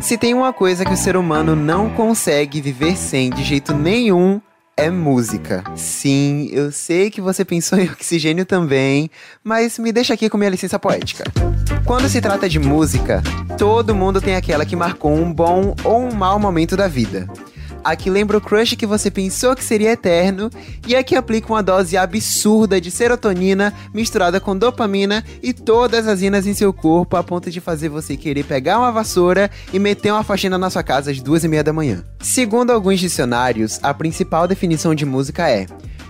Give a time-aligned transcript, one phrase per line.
[0.00, 4.40] Se tem uma coisa que o ser humano não consegue viver sem de jeito nenhum,
[4.76, 5.64] é música.
[5.76, 9.10] Sim, eu sei que você pensou em oxigênio também,
[9.42, 11.24] mas me deixa aqui com minha licença poética.
[11.84, 13.22] Quando se trata de música,
[13.58, 17.28] todo mundo tem aquela que marcou um bom ou um mau momento da vida
[17.84, 20.50] a que lembra o crush que você pensou que seria eterno
[20.86, 26.22] e a que aplica uma dose absurda de serotonina misturada com dopamina e todas as
[26.22, 30.12] inas em seu corpo a ponto de fazer você querer pegar uma vassoura e meter
[30.12, 32.04] uma faxina na sua casa às duas e meia da manhã.
[32.20, 35.66] Segundo alguns dicionários, a principal definição de música é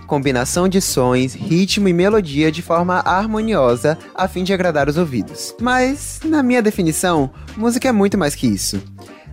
[0.09, 5.53] combinação de sons, ritmo e melodia de forma harmoniosa a fim de agradar os ouvidos.
[5.61, 8.81] Mas, na minha definição, música é muito mais que isso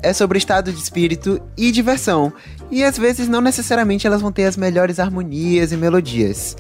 [0.07, 2.33] é sobre estado de espírito e diversão.
[2.71, 6.57] E às vezes não necessariamente elas vão ter as melhores harmonias e melodias.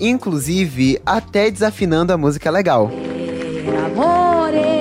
[0.00, 2.90] Inclusive, até desafinando a música legal.
[3.84, 4.75] Amore,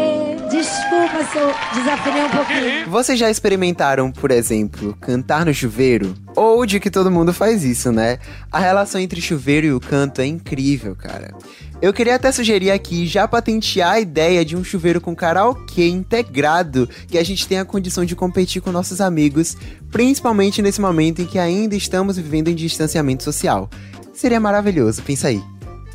[1.06, 2.90] desculpa se eu desafinei um pouquinho.
[2.90, 6.14] Vocês já experimentaram, por exemplo, cantar no chuveiro?
[6.36, 8.18] Ou de que todo mundo faz isso, né?
[8.52, 11.34] A relação entre chuveiro e o canto é incrível, cara.
[11.82, 16.90] Eu queria até sugerir aqui já patentear a ideia de um chuveiro com karaokê integrado,
[17.08, 19.56] que a gente tenha a condição de competir com nossos amigos,
[19.92, 23.70] principalmente nesse momento em que ainda estamos vivendo em distanciamento social.
[24.14, 25.44] Seria maravilhoso, pensa aí.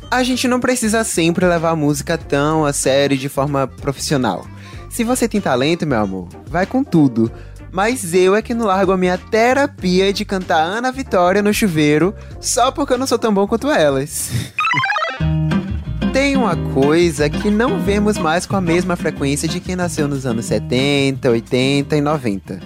[0.09, 4.45] A gente não precisa sempre levar a música tão a sério de forma profissional.
[4.91, 7.31] Se você tem talento, meu amor, vai com tudo.
[7.71, 12.13] Mas eu é que não largo a minha terapia de cantar Ana Vitória no chuveiro
[12.41, 14.29] só porque eu não sou tão bom quanto elas.
[16.11, 20.25] Tem uma coisa que não vemos mais com a mesma frequência de quem nasceu nos
[20.25, 22.59] anos 70, 80 e 90: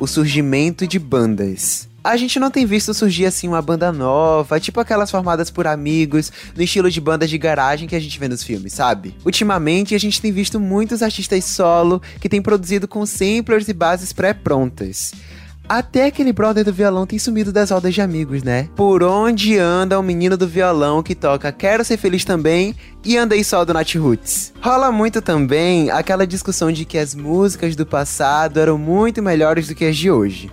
[0.00, 1.88] o surgimento de bandas.
[2.08, 6.32] A gente não tem visto surgir assim uma banda nova, tipo aquelas formadas por amigos,
[6.56, 9.14] no estilo de bandas de garagem que a gente vê nos filmes, sabe?
[9.26, 14.10] Ultimamente a gente tem visto muitos artistas solo que têm produzido com samplers e bases
[14.10, 15.12] pré-prontas.
[15.68, 18.70] Até aquele brother do violão tem sumido das rodas de amigos, né?
[18.74, 23.44] Por onde anda o menino do violão que toca Quero Ser Feliz Também e Andei
[23.44, 24.54] Só do Nat Roots?
[24.62, 29.74] Rola muito também aquela discussão de que as músicas do passado eram muito melhores do
[29.74, 30.50] que as de hoje.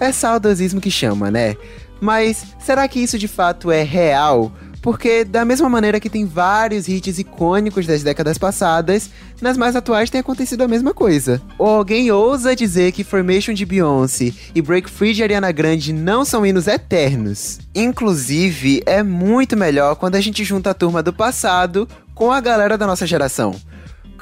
[0.00, 1.56] É saudosismo que chama, né?
[2.00, 4.52] Mas será que isso de fato é real?
[4.82, 9.10] Porque, da mesma maneira que tem vários hits icônicos das décadas passadas,
[9.40, 11.40] nas mais atuais tem acontecido a mesma coisa.
[11.56, 16.24] Ou alguém ousa dizer que Formation de Beyoncé e Break Free de Ariana Grande não
[16.24, 17.60] são hinos eternos.
[17.72, 22.76] Inclusive, é muito melhor quando a gente junta a turma do passado com a galera
[22.76, 23.54] da nossa geração.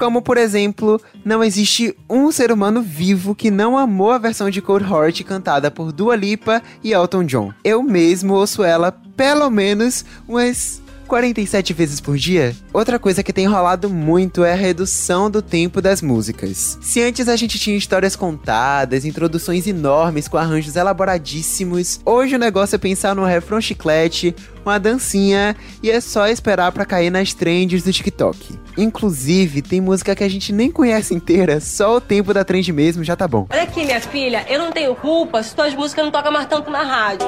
[0.01, 4.59] Como, por exemplo, não existe um ser humano vivo que não amou a versão de
[4.59, 7.53] Cold Heart cantada por Dua Lipa e Elton John.
[7.63, 10.80] Eu mesmo ouço ela pelo menos umas
[11.11, 12.55] 47 vezes por dia?
[12.71, 16.77] Outra coisa que tem rolado muito é a redução do tempo das músicas.
[16.81, 22.77] Se antes a gente tinha histórias contadas, introduções enormes com arranjos elaboradíssimos, hoje o negócio
[22.77, 24.33] é pensar no refrão chiclete,
[24.63, 28.57] uma dancinha e é só esperar para cair nas trends do TikTok.
[28.77, 33.03] Inclusive, tem música que a gente nem conhece inteira, só o tempo da trend mesmo
[33.03, 33.47] já tá bom.
[33.51, 36.71] Olha aqui, minha filha, eu não tenho culpa se tuas músicas não tocam mais tanto
[36.71, 37.27] na rádio.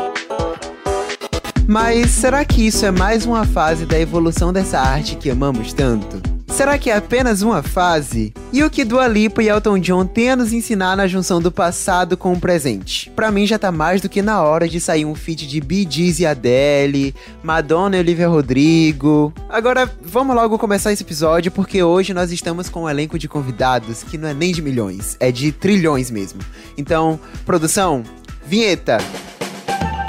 [1.67, 6.21] Mas será que isso é mais uma fase da evolução dessa arte que amamos tanto?
[6.47, 8.31] Será que é apenas uma fase?
[8.51, 11.51] E o que Dua Lipa e Elton John têm a nos ensinar na junção do
[11.51, 13.09] passado com o presente?
[13.15, 15.87] Para mim já tá mais do que na hora de sair um feat de Bee
[15.89, 19.33] Gees e Adele, Madonna e Olivia Rodrigo.
[19.49, 24.03] Agora, vamos logo começar esse episódio porque hoje nós estamos com um elenco de convidados
[24.03, 26.39] que não é nem de milhões, é de trilhões mesmo.
[26.77, 28.03] Então, produção,
[28.45, 28.99] vinheta!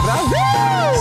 [0.03, 0.54] Brasil!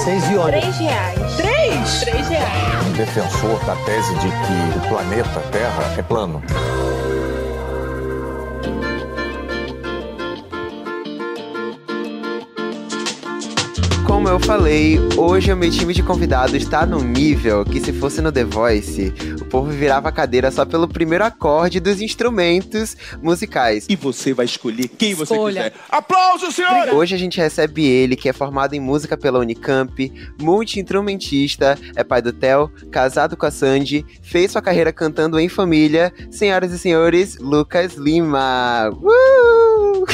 [0.03, 0.59] Seis e olha.
[0.59, 1.35] Três reais.
[1.37, 1.99] Três?
[2.01, 2.97] Três reais.
[2.97, 6.43] Defensor da tese de que o planeta Terra é plano.
[14.13, 18.21] Como eu falei, hoje o meu time de convidados está num nível que se fosse
[18.21, 23.87] no The Voice, o povo virava a cadeira só pelo primeiro acorde dos instrumentos musicais.
[23.89, 25.71] E você vai escolher quem você Escolha.
[25.71, 25.85] quiser.
[25.89, 26.93] Aplausos, senhores!
[26.93, 32.21] Hoje a gente recebe ele, que é formado em música pela Unicamp, multi-instrumentista, é pai
[32.21, 36.13] do Theo, casado com a Sandy, fez sua carreira cantando em família.
[36.29, 38.91] Senhoras e senhores, Lucas Lima.
[38.93, 40.05] Uh!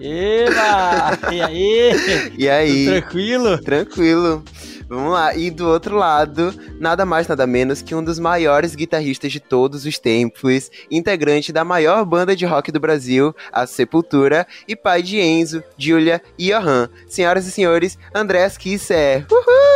[0.00, 1.18] Eba!
[1.30, 2.32] E aí?
[2.36, 3.02] E aí?
[3.10, 3.58] Tranquilo?
[3.58, 4.44] Tranquilo.
[4.88, 5.34] Vamos lá.
[5.34, 9.84] E do outro lado, nada mais, nada menos que um dos maiores guitarristas de todos
[9.84, 15.18] os tempos, integrante da maior banda de rock do Brasil, a Sepultura, e pai de
[15.18, 16.88] Enzo, Julia e Johan.
[17.08, 19.26] Senhoras e senhores, Andrés Kisser.
[19.28, 19.69] Uhul!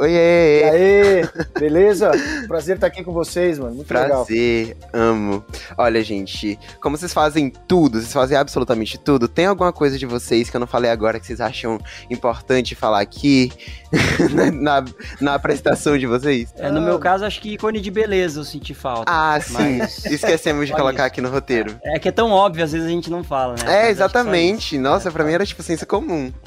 [0.00, 0.60] Oiê!
[0.60, 1.28] E aí,
[1.58, 2.10] beleza?
[2.48, 3.74] Prazer estar aqui com vocês, mano.
[3.74, 4.24] Muito legal.
[4.24, 5.44] Prazer, amo.
[5.76, 10.48] Olha, gente, como vocês fazem tudo, vocês fazem absolutamente tudo, tem alguma coisa de vocês
[10.50, 11.78] que eu não falei agora que vocês acham
[12.10, 13.52] importante falar aqui
[14.54, 14.84] na,
[15.20, 16.52] na apresentação de vocês?
[16.56, 19.04] É, no meu caso, acho que ícone de beleza eu senti falta.
[19.12, 19.78] Ah, sim.
[19.78, 21.06] Mas- Esquecemos de colocar isso.
[21.06, 21.76] aqui no roteiro.
[21.84, 23.60] É que é tão óbvio, às vezes a gente não fala, né?
[23.64, 24.78] Mas É, que exatamente.
[24.78, 26.32] Nossa, pra mim era tipo ciência comum.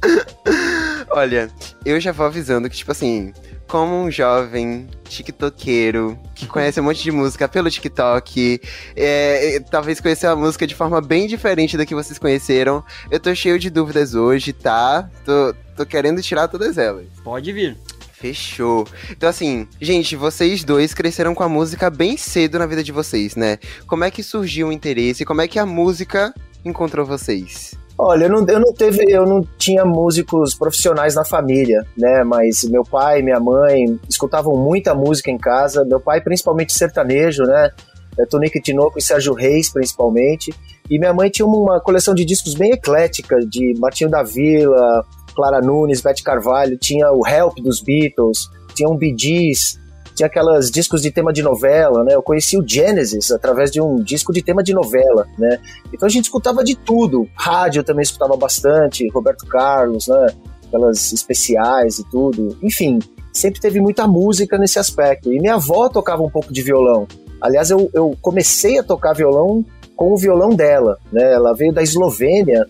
[1.10, 1.50] Olha,
[1.84, 3.32] eu já vou avisando que, tipo assim,
[3.66, 8.60] como um jovem tiktokeiro que conhece um monte de música pelo TikTok,
[8.94, 13.18] é, é, talvez conhecer a música de forma bem diferente da que vocês conheceram, eu
[13.18, 15.10] tô cheio de dúvidas hoje, tá?
[15.24, 17.06] Tô, tô querendo tirar todas elas.
[17.24, 17.76] Pode vir.
[18.12, 18.86] Fechou.
[19.10, 23.34] Então, assim, gente, vocês dois cresceram com a música bem cedo na vida de vocês,
[23.34, 23.58] né?
[23.86, 25.24] Como é que surgiu o interesse?
[25.24, 26.34] Como é que a música
[26.64, 27.74] encontrou vocês?
[28.02, 32.24] Olha, eu não, eu não teve, eu não tinha músicos profissionais na família, né?
[32.24, 35.84] Mas meu pai, minha mãe escutavam muita música em casa.
[35.84, 37.70] Meu pai, principalmente sertanejo, né?
[38.18, 40.50] É, Tonico Tinoco e Sérgio Reis, principalmente.
[40.88, 45.04] E minha mãe tinha uma coleção de discos bem eclética, de Martinho da Vila,
[45.36, 46.78] Clara Nunes, Beth Carvalho.
[46.78, 49.78] Tinha o Help dos Beatles, tinha um Bee Gees,
[50.20, 52.14] tinha aquelas discos de tema de novela, né?
[52.14, 55.58] Eu conheci o Genesis através de um disco de tema de novela, né?
[55.92, 57.26] Então a gente escutava de tudo.
[57.34, 60.26] Rádio também escutava bastante, Roberto Carlos, né?
[60.66, 62.54] Aquelas especiais e tudo.
[62.62, 62.98] Enfim,
[63.32, 65.32] sempre teve muita música nesse aspecto.
[65.32, 67.08] E minha avó tocava um pouco de violão.
[67.40, 69.64] Aliás, eu, eu comecei a tocar violão
[69.96, 71.32] com o violão dela, né?
[71.32, 72.66] Ela veio da Eslovênia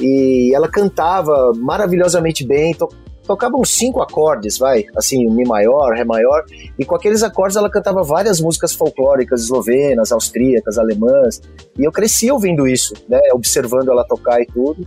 [0.00, 2.88] e ela cantava maravilhosamente bem, to
[3.26, 6.44] tocava uns cinco acordes, vai, assim, Mi maior, Ré maior,
[6.78, 11.40] e com aqueles acordes ela cantava várias músicas folclóricas eslovenas, austríacas, alemãs,
[11.78, 14.86] e eu cresci ouvindo isso, né, observando ela tocar e tudo,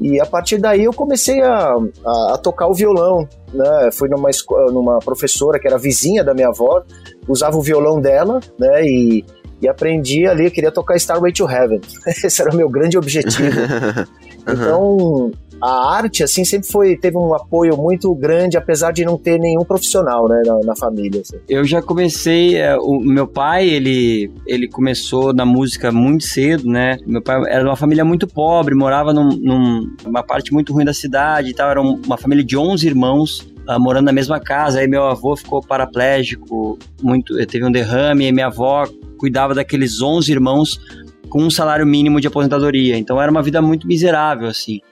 [0.00, 1.74] e a partir daí eu comecei a,
[2.04, 4.30] a, a tocar o violão, né, fui numa,
[4.72, 6.82] numa professora que era vizinha da minha avó,
[7.28, 9.24] usava o violão dela, né, e,
[9.60, 13.60] e aprendi ali, eu queria tocar Starway to Heaven, esse era o meu grande objetivo,
[14.48, 15.30] então,
[15.60, 19.64] a arte, assim, sempre foi, teve um apoio muito grande, apesar de não ter nenhum
[19.64, 21.20] profissional, né, na, na família.
[21.20, 21.36] assim.
[21.48, 26.98] Eu já comecei, é, o meu pai, ele, ele começou na música muito cedo, né?
[27.06, 30.84] Meu pai era de uma família muito pobre, morava num- num- numa parte muito ruim
[30.84, 34.40] da cidade e tal, era um- uma família de 11 irmãos, ah, morando na mesma
[34.40, 38.84] casa, aí meu avô ficou paraplégico, muito, teve um derrame, e minha avó
[39.16, 40.80] cuidava daqueles 11 irmãos
[41.32, 44.82] com um salário mínimo de aposentadoria, então era uma vida muito miserável, assim.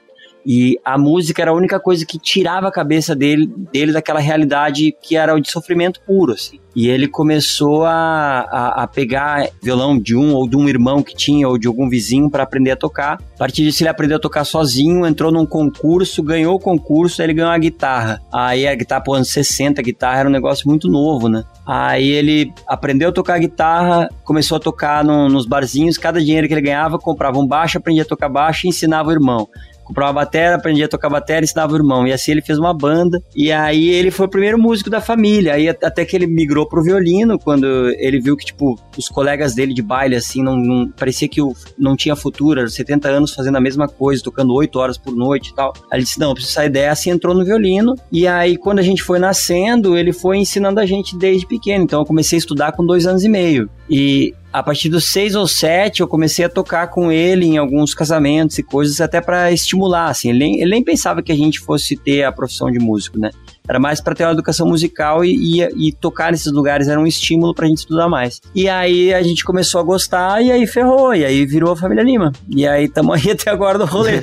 [0.45, 4.95] E a música era a única coisa que tirava a cabeça dele, dele daquela realidade
[5.03, 6.59] que era o de sofrimento puro, assim.
[6.75, 11.15] E ele começou a, a, a pegar violão de um ou de um irmão que
[11.17, 13.21] tinha ou de algum vizinho para aprender a tocar.
[13.35, 17.27] A partir disso ele aprendeu a tocar sozinho, entrou num concurso, ganhou o concurso, aí
[17.27, 18.21] ele ganhou uma guitarra.
[18.33, 21.43] Aí a guitarra, pô, anos 60, a guitarra era um negócio muito novo, né?
[21.67, 26.55] Aí ele aprendeu a tocar guitarra, começou a tocar no- nos barzinhos, cada dinheiro que
[26.55, 29.49] ele ganhava, comprava um baixo, aprendia a tocar baixo e ensinava o irmão
[29.91, 32.07] comprava bateria, aprendia a tocar bateria, ensinava o irmão.
[32.07, 33.21] E assim ele fez uma banda.
[33.35, 35.55] E aí ele foi o primeiro músico da família.
[35.55, 37.67] Aí até que ele migrou pro violino, quando
[37.99, 41.53] ele viu que, tipo, os colegas dele de baile, assim, não, não- parecia que o-
[41.79, 42.61] não tinha futuro.
[42.61, 45.73] Era 70 anos fazendo a mesma coisa, tocando 8 horas por noite e tal.
[45.91, 47.95] Aí ele disse, não, preciso sair dessa e entrou no violino.
[48.13, 51.85] E aí, quando a gente foi nascendo, ele foi ensinando a gente desde pequeno.
[51.85, 53.69] Então eu comecei a estudar com dois anos e meio.
[53.89, 57.95] E a partir dos seis ou sete, eu comecei a tocar com ele em alguns
[57.95, 60.31] casamentos e coisas, até pra estimular, assim.
[60.31, 63.31] Ele nem, ele nem pensava que a gente fosse ter a profissão de músico, né?
[63.69, 67.07] Era mais pra ter uma educação musical e, e, e tocar nesses lugares era um
[67.07, 68.41] estímulo pra gente estudar mais.
[68.55, 72.03] E aí a gente começou a gostar e aí ferrou, e aí virou a família
[72.03, 72.33] Lima.
[72.49, 74.21] E aí tamo aí até agora no rolê.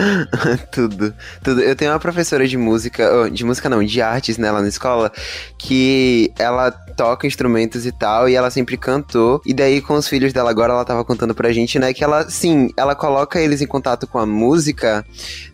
[0.70, 1.60] tudo, tudo.
[1.60, 4.68] Eu tenho uma professora de música, oh, de música não, de artes, né, lá na
[4.68, 5.10] escola,
[5.58, 9.40] que ela toca instrumentos e tal, e ela sempre cantou.
[9.44, 12.28] E daí, com os filhos dela agora, ela tava contando pra gente, né, que ela,
[12.30, 15.04] sim, ela coloca eles em contato com a música,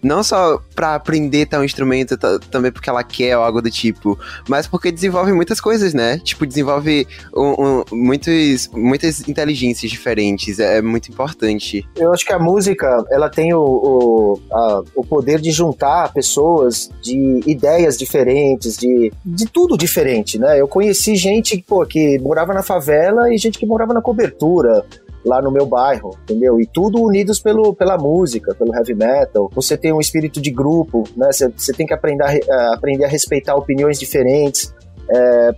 [0.03, 2.17] não só pra aprender tal instrumento,
[2.51, 6.19] também porque ela quer ou algo do tipo, mas porque desenvolve muitas coisas, né?
[6.19, 10.59] Tipo, desenvolve um- um- muitos, muitas inteligências diferentes.
[10.59, 11.87] É, é muito importante.
[11.97, 16.91] Eu acho que a música, ela tem o, o, a- o poder de juntar pessoas
[17.03, 20.59] de ideias diferentes, de, de tudo diferente, né?
[20.61, 24.85] Eu conheci gente pô, que morava na favela e gente que morava na cobertura,
[25.25, 26.61] lá no meu bairro, entendeu?
[26.61, 29.51] E tudo unidos pelo, pela música, pelo heavy metal.
[29.55, 31.29] Você tem um espírito de grupo, né?
[31.33, 34.75] Você, tem que aprender a, a- aprender a respeitar opiniões diferentes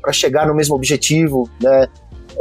[0.00, 1.87] para chegar no mesmo objetivo, né?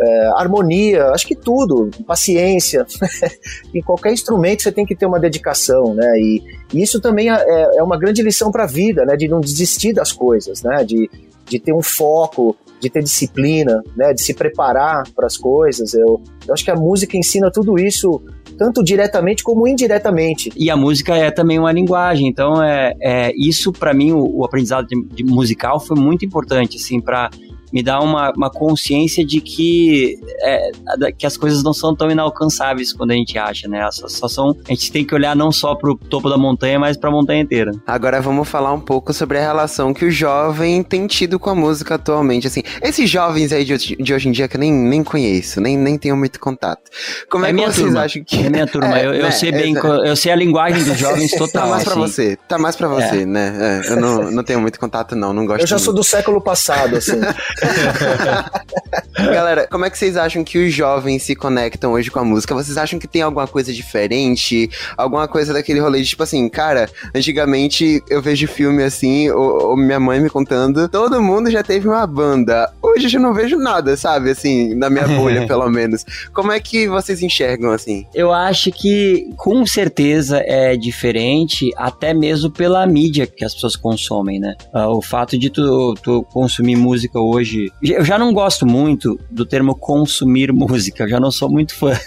[0.04, 2.86] É, harmonia, acho que tudo, paciência.
[3.74, 6.08] em qualquer instrumento você tem que ter uma dedicação, né?
[6.18, 6.44] E,
[6.74, 9.16] e isso também é, é uma grande lição para a vida, né?
[9.16, 10.84] De não desistir das coisas, né?
[10.84, 11.10] De,
[11.46, 14.14] de ter um foco, de ter disciplina, né?
[14.14, 15.94] De se preparar para as coisas.
[15.94, 18.22] Eu, eu acho que a música ensina tudo isso
[18.58, 20.52] tanto diretamente como indiretamente.
[20.56, 24.46] E a música é também uma linguagem, então é, é isso para mim o, o
[24.46, 27.30] aprendizado de, de musical foi muito importante assim para
[27.74, 30.72] me dá uma, uma consciência de que, é,
[31.18, 33.90] que as coisas não são tão inalcançáveis quando a gente acha, né?
[33.92, 36.96] Só, só são, a gente tem que olhar não só pro topo da montanha, mas
[36.96, 37.72] pra montanha inteira.
[37.88, 41.56] Agora vamos falar um pouco sobre a relação que o jovem tem tido com a
[41.56, 42.46] música atualmente.
[42.46, 45.76] Assim, esses jovens aí de, de hoje em dia que eu nem, nem conheço, nem,
[45.76, 46.92] nem tenho muito contato.
[47.28, 48.02] Como é, é que vocês turma.
[48.02, 48.46] acham que.
[48.46, 49.74] É minha turma, é, eu, eu né, sei bem,
[50.06, 51.64] eu sei a linguagem dos jovens total.
[51.64, 51.86] Tá mais assim.
[51.86, 53.26] pra você, tá mais pra você, é.
[53.26, 53.82] né?
[53.84, 55.86] É, eu não, não tenho muito contato, não, não gosto Eu já muito.
[55.86, 57.20] sou do século passado, assim.
[59.16, 62.54] Galera, como é que vocês acham que os jovens se conectam hoje com a música?
[62.54, 64.70] Vocês acham que tem alguma coisa diferente?
[64.98, 69.78] Alguma coisa daquele rolê de tipo assim, cara, antigamente eu vejo filme assim, ou, ou
[69.78, 72.72] minha mãe me contando, todo mundo já teve uma banda.
[72.82, 74.32] Hoje eu não vejo nada, sabe?
[74.32, 76.06] Assim, na minha bolha, pelo menos.
[76.34, 78.06] Como é que vocês enxergam assim?
[78.14, 84.40] Eu acho que com certeza é diferente, até mesmo pela mídia que as pessoas consomem,
[84.40, 84.56] né?
[84.74, 89.46] Ah, o fato de tu, tu consumir música hoje eu já não gosto muito do
[89.46, 91.98] termo consumir música, eu já não sou muito fã,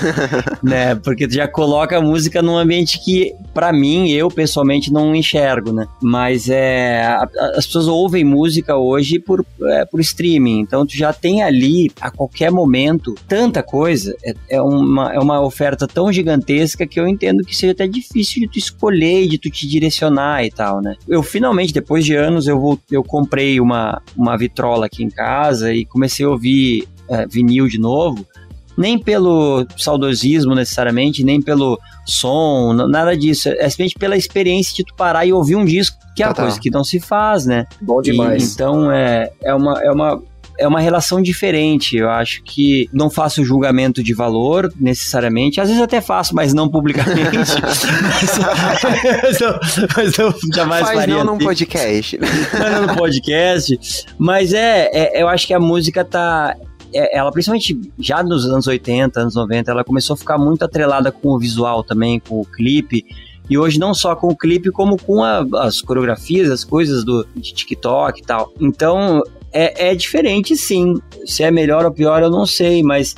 [0.62, 0.94] né?
[0.94, 5.72] Porque tu já coloca a música num ambiente que, para mim, eu pessoalmente não enxergo,
[5.72, 5.86] né?
[6.02, 7.06] Mas é,
[7.54, 12.10] as pessoas ouvem música hoje por, é, por streaming, então tu já tem ali, a
[12.10, 17.44] qualquer momento, tanta coisa, é, é, uma, é uma oferta tão gigantesca que eu entendo
[17.44, 20.94] que seja até difícil de tu escolher, de tu te direcionar e tal, né?
[21.08, 25.72] Eu finalmente, depois de anos, eu, vou, eu comprei uma, uma vitrola aqui em casa
[25.72, 28.26] e comecei a ouvir é, vinil de novo,
[28.76, 33.48] nem pelo saudosismo necessariamente, nem pelo som, nada disso.
[33.48, 36.60] É simplesmente pela experiência de tu parar e ouvir um disco, que é uma coisa
[36.60, 37.66] que não se faz, né?
[37.80, 38.50] Bom demais.
[38.50, 40.22] E, então é, é, uma, é uma
[40.58, 41.96] é uma relação diferente.
[41.96, 45.60] Eu acho que não faço julgamento de valor necessariamente.
[45.60, 47.26] Às vezes até faço, mas não publicamente.
[49.22, 49.58] mas, não,
[49.96, 51.16] mas não jamais Faz faria.
[51.16, 51.44] não num assim.
[51.44, 52.18] podcast.
[52.18, 53.78] não no podcast.
[54.18, 56.56] Mas é, é, eu acho que a música tá
[56.92, 61.12] é, ela, principalmente já nos anos 80, anos 90, ela começou a ficar muito atrelada
[61.12, 63.04] com o visual também, com o clipe.
[63.48, 67.24] E hoje não só com o clipe, como com a, as coreografias, as coisas do,
[67.36, 68.52] de TikTok e tal.
[68.60, 69.22] Então,
[69.56, 70.94] é, é diferente sim.
[71.24, 73.14] Se é melhor ou pior, eu não sei, mas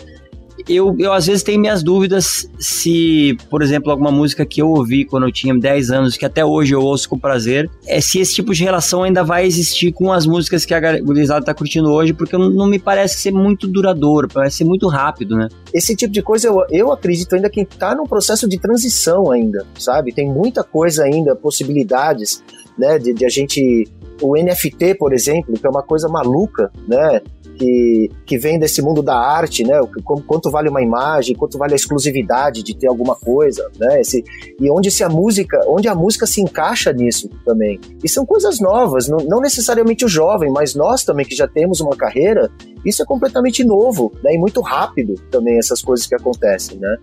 [0.69, 5.05] eu, eu às vezes tenho minhas dúvidas se, por exemplo, alguma música que eu ouvi
[5.05, 8.35] quando eu tinha 10 anos, que até hoje eu ouço com prazer, é se esse
[8.35, 12.13] tipo de relação ainda vai existir com as músicas que a gurizada tá curtindo hoje,
[12.13, 15.49] porque não me parece ser muito duradouro, parece ser muito rápido, né?
[15.73, 19.67] Esse tipo de coisa eu, eu acredito ainda que tá num processo de transição ainda,
[19.79, 20.13] sabe?
[20.13, 22.43] Tem muita coisa ainda, possibilidades,
[22.77, 23.89] né, de, de a gente
[24.21, 27.21] o NFT, por exemplo, que é uma coisa maluca, né?
[27.59, 29.79] que, que vem desse mundo da arte, né?
[30.27, 34.01] Quanto vale uma imagem, quanto vale a exclusividade de ter alguma coisa, né?
[34.01, 34.23] Esse,
[34.61, 37.81] e onde se a música, onde a música se encaixa nisso também.
[38.03, 41.81] E são coisas novas, não, não necessariamente o jovem, mas nós também que já temos
[41.81, 42.49] uma carreira,
[42.85, 44.33] isso é completamente novo, né?
[44.33, 46.97] E muito rápido também essas coisas que acontecem, né?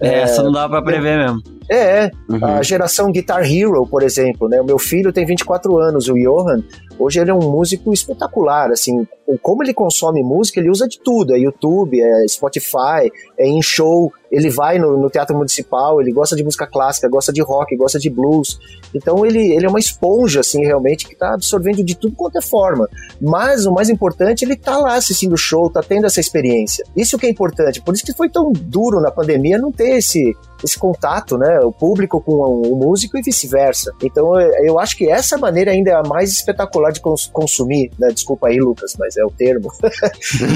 [0.00, 1.40] É, essa não dá para prever mesmo.
[1.70, 2.44] É, uhum.
[2.44, 4.60] a geração Guitar Hero, por exemplo, né?
[4.60, 6.62] O meu filho tem 24 anos, o Johan.
[6.98, 9.06] Hoje ele é um músico espetacular, assim,
[9.40, 14.12] como ele consome música, ele usa de tudo, é YouTube, é Spotify, é em show,
[14.30, 17.98] ele vai no, no, teatro municipal, ele gosta de música clássica, gosta de rock, gosta
[17.98, 18.58] de blues.
[18.94, 22.42] Então ele, ele é uma esponja, assim, realmente, que está absorvendo de tudo quanto é
[22.42, 22.88] forma.
[23.20, 26.84] Mas o mais importante, ele tá lá assistindo o show, tá tendo essa experiência.
[26.96, 27.80] Isso que é importante.
[27.80, 31.60] Por isso que foi tão duro na pandemia não ter esse, esse contato, né?
[31.60, 33.92] O público com o, músico e vice-versa.
[34.02, 38.08] Então eu acho que essa maneira ainda é a mais espetacular de cons consumir, né?
[38.12, 39.72] Desculpa aí, Lucas, mas é o termo.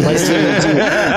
[0.05, 0.75] mas, de, de,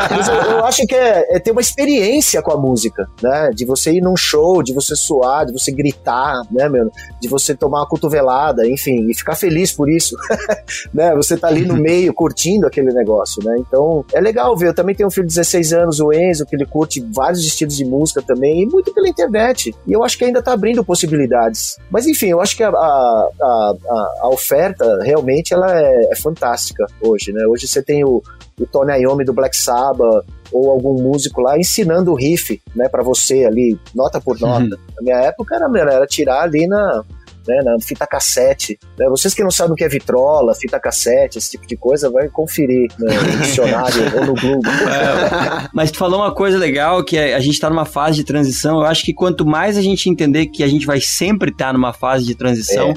[0.10, 3.52] mas eu, eu, acho que é, é, ter uma experiência com a música, né?
[3.54, 6.92] De você ir num show, de você suar, de você gritar, né, meu?
[7.22, 10.16] De você tomar uma cotovelada, enfim, e ficar feliz por isso,
[10.94, 11.14] né?
[11.16, 13.56] Você tá ali no meio curtindo aquele negócio, né?
[13.60, 14.70] Então é legal ver.
[14.70, 17.76] Eu também tenho um filho de 16 anos, o Enzo, que ele curte vários estilos
[17.76, 19.76] de música também, e muito pela internet.
[19.86, 21.78] E eu acho que ainda está abrindo possibilidades.
[21.92, 23.74] Mas enfim, eu acho que a, a, a,
[24.22, 27.46] a oferta realmente ela é, é, fantástica hoje, né?
[27.48, 28.24] Hoje você tem o,
[28.60, 33.04] o Tony Iommi do Black Sabbath ou algum músico lá ensinando o riff, né, para
[33.04, 34.64] você ali, nota por nota.
[34.64, 34.82] Uhum.
[34.96, 37.04] Na minha época era, era tirar ali na
[37.50, 38.78] né, na fita cassete.
[38.98, 39.08] Né?
[39.10, 42.30] Vocês que não sabem o que é vitrola, fita cassete, esse tipo de coisa, vai
[42.30, 44.60] conferir né, no dicionário ou no Google.
[44.90, 48.80] É, mas tu falou uma coisa legal, que a gente está numa fase de transição.
[48.80, 51.74] Eu acho que quanto mais a gente entender que a gente vai sempre estar tá
[51.74, 52.94] numa fase de transição, é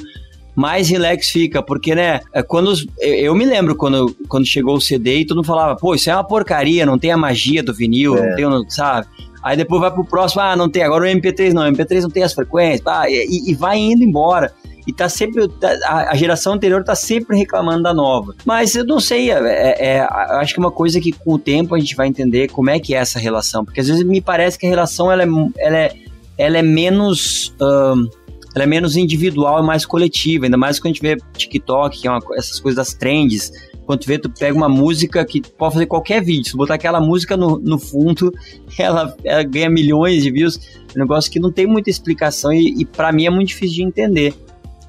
[0.54, 4.80] mais relax fica, porque, né, é quando os, eu me lembro quando, quando chegou o
[4.80, 7.72] CD e todo mundo falava, pô, isso é uma porcaria, não tem a magia do
[7.72, 8.28] vinil, é.
[8.28, 9.06] não tem, sabe?
[9.42, 12.10] Aí depois vai pro próximo, ah, não tem, agora o MP3 não, o MP3 não
[12.10, 14.52] tem as frequências, ah, e, e vai indo embora
[14.86, 18.34] e tá sempre tá, a, geração anterior tá sempre reclamando da nova.
[18.44, 20.00] Mas eu não sei, é, é, é,
[20.40, 22.78] acho que é uma coisa que com o tempo a gente vai entender como é
[22.78, 25.26] que é essa relação, porque às vezes me parece que a relação ela é,
[25.58, 25.94] ela é,
[26.38, 27.54] ela é menos
[28.54, 32.06] ela é menos individual e mais coletiva, ainda mais quando a gente vê TikTok, que
[32.06, 33.50] é uma, essas coisas das trends.
[33.86, 36.50] Quando tu vê, tu pega uma música que pode fazer qualquer vídeo.
[36.50, 38.32] Se botar aquela música no, no fundo,
[38.78, 40.60] ela, ela ganha milhões de views.
[40.94, 43.76] É um negócio que não tem muita explicação e, e para mim é muito difícil
[43.76, 44.34] de entender.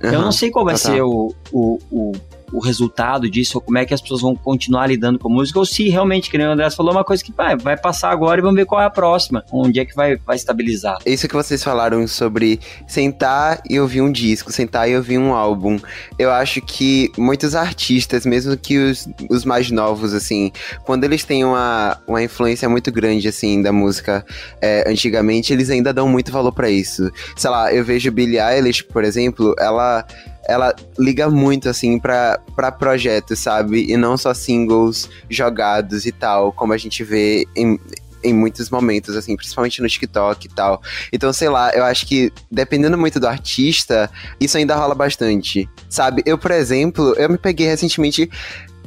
[0.04, 0.12] Uhum.
[0.12, 2.12] Eu não sei qual vai tá, ser O, o, o,
[2.54, 5.58] o resultado disso, ou como é que as pessoas vão continuar lidando com a música,
[5.58, 8.12] ou se realmente, que nem o André falou, é uma coisa que vai, vai passar
[8.12, 11.00] agora e vamos ver qual é a próxima, onde é que vai, vai estabilizar.
[11.06, 15.80] Isso que vocês falaram sobre sentar e ouvir um disco, sentar e ouvir um álbum.
[16.20, 20.52] Eu acho que muitos artistas, mesmo que os, os mais novos, assim,
[20.86, 24.24] quando eles têm uma, uma influência muito grande, assim, da música
[24.62, 27.10] é, antigamente, eles ainda dão muito valor para isso.
[27.36, 30.06] Sei lá, eu vejo Billie Eilish, por exemplo, ela
[30.48, 32.40] ela liga muito, assim, pra,
[32.78, 33.92] projetos, sabe?
[33.92, 37.80] E não só singles jogados e tal, como a gente vê em,
[38.24, 40.82] em muitos momentos, assim, principalmente no TikTok e tal.
[41.12, 44.10] Então, sei lá, eu acho que dependendo muito do artista,
[44.40, 46.24] isso ainda rola bastante, sabe?
[46.26, 48.30] Eu, por exemplo, eu me peguei recentemente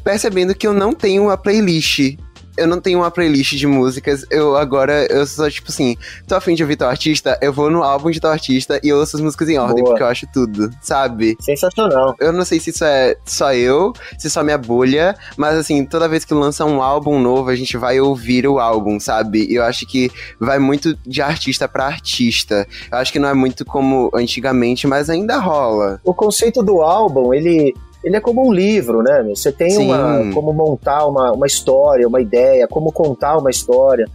[0.02, 2.16] percebendo que eu não tenho uma playlist
[2.56, 4.24] eu não tenho uma playlist de músicas.
[4.30, 5.96] Eu agora, eu sou tipo assim,
[6.26, 9.16] tô afim de ouvir teu artista, eu vou no álbum de teu artista e ouço
[9.16, 9.90] as músicas em ordem, Boa.
[9.90, 11.36] porque eu acho tudo, sabe?
[11.40, 12.14] Sensacional.
[12.20, 15.84] Eu não sei se isso é só eu, se é só minha bolha, mas assim,
[15.84, 19.46] toda vez que lança um álbum novo, a gente vai ouvir o álbum, sabe?
[19.50, 20.10] E eu acho que
[20.40, 22.66] vai muito de artista para artista.
[22.90, 26.00] Eu acho que não é muito como antigamente, mas ainda rola.
[26.04, 27.74] O conceito do álbum, ele
[28.06, 29.20] ele é como um livro, né?
[29.34, 34.06] Você tem uma, como montar uma, uma história, uma ideia, como contar uma história.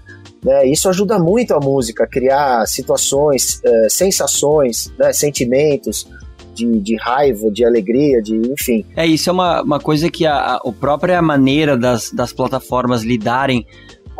[0.42, 0.66] Né?
[0.66, 5.12] Isso ajuda muito a música a criar situações, é, sensações, né?
[5.12, 6.08] sentimentos.
[6.54, 8.86] De, de, raiva, de alegria, de enfim.
[8.94, 13.04] É, isso é uma, uma coisa que a, a, a própria maneira das, das plataformas
[13.04, 13.66] lidarem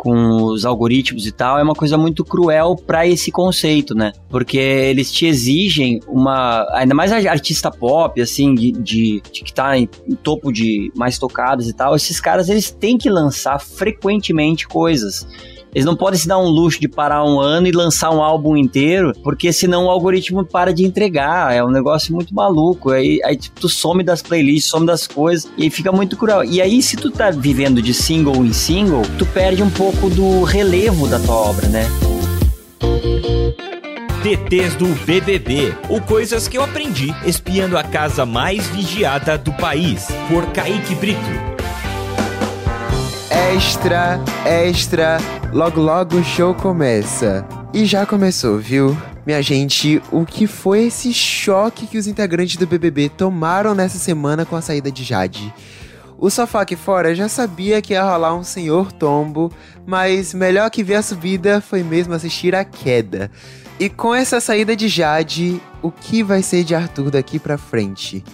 [0.02, 4.10] com os algoritmos e tal, é uma coisa muito cruel para esse conceito, né?
[4.28, 6.66] Porque eles te exigem uma.
[6.72, 11.20] Ainda mais artista pop, assim, de, de, de que tá em, em, topo de mais
[11.20, 15.24] tocados e tal, esses caras eles têm que lançar frequentemente coisas.
[15.74, 18.56] Eles não podem se dar um luxo de parar um ano e lançar um álbum
[18.58, 21.54] inteiro, porque senão o algoritmo para de entregar.
[21.54, 22.90] É um negócio muito maluco.
[22.90, 26.44] Aí, aí tipo, tu some das playlists, some das coisas, e aí fica muito cruel.
[26.44, 30.42] E aí, se tu tá vivendo de single em single, tu perde um pouco do
[30.42, 31.86] relevo da tua obra, né?
[34.22, 40.06] DTs do BBB, ou coisas que eu aprendi espiando a casa mais vigiada do país,
[40.28, 41.52] por Kaique Brito.
[43.30, 45.18] Extra, extra,
[45.52, 47.46] logo logo o show começa.
[47.74, 48.96] E já começou, viu?
[49.26, 54.44] Minha gente, o que foi esse choque que os integrantes do BBB tomaram nessa semana
[54.44, 55.54] com a saída de Jade?
[56.18, 59.52] O sofá aqui fora já sabia que ia rolar um senhor tombo,
[59.86, 63.30] mas melhor que ver a subida foi mesmo assistir a queda.
[63.78, 68.24] E com essa saída de Jade, o que vai ser de Arthur daqui pra frente?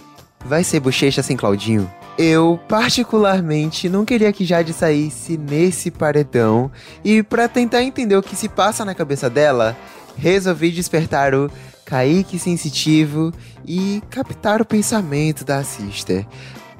[0.45, 1.91] Vai ser bochecha sem Claudinho?
[2.21, 6.69] Eu, particularmente, não queria que Jade saísse nesse paredão.
[7.01, 9.73] E para tentar entender o que se passa na cabeça dela,
[10.17, 11.49] resolvi despertar o
[11.85, 13.31] Kaique sensitivo
[13.65, 16.27] e captar o pensamento da sister.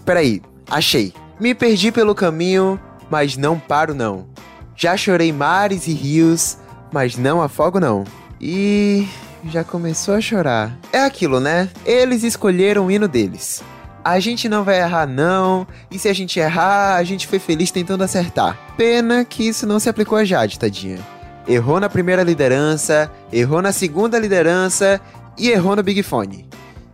[0.04, 1.14] Peraí, achei.
[1.40, 2.78] Me perdi pelo caminho,
[3.10, 4.28] mas não paro não.
[4.76, 6.58] Já chorei mares e rios,
[6.92, 8.04] mas não afogo não.
[8.42, 9.08] E
[9.46, 10.78] já começou a chorar.
[10.92, 11.70] É aquilo, né?
[11.86, 13.64] Eles escolheram o hino deles.
[14.04, 15.68] A gente não vai errar, não.
[15.92, 18.58] E se a gente errar, a gente foi feliz tentando acertar.
[18.78, 21.00] Pena que isso não se aplicou a Jade, tadinha.
[21.48, 25.02] Errou na primeira liderança, errou na segunda liderança
[25.38, 26.48] e errou no Big Fone.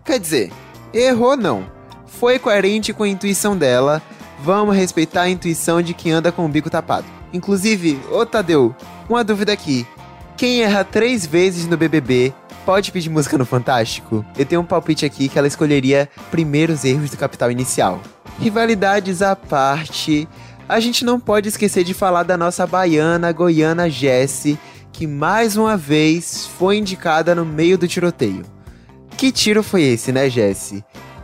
[0.04, 0.52] Quer dizer,
[0.94, 1.66] errou não.
[2.06, 4.02] Foi coerente com a intuição dela.
[4.40, 7.06] Vamos respeitar a intuição de quem anda com o bico tapado.
[7.34, 8.76] Inclusive, ô Tadeu,
[9.10, 9.86] uma dúvida aqui.
[10.38, 12.34] Quem erra três vezes no BBB
[12.66, 14.26] pode pedir música no Fantástico?
[14.36, 18.02] Eu tenho um palpite aqui que ela escolheria primeiros erros do Capital Inicial.
[18.40, 20.28] Rivalidades à parte,
[20.68, 24.58] a gente não pode esquecer de falar da nossa baiana goiana Jessie,
[24.92, 28.44] que mais uma vez foi indicada no meio do tiroteio.
[29.16, 30.84] Que tiro foi esse, né, Jesse?